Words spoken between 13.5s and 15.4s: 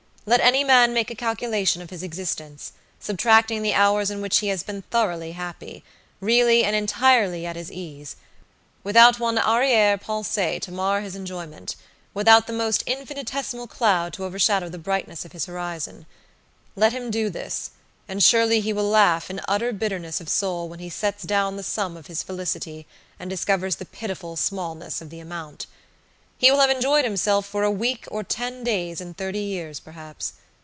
cloud to overshadow the brightness of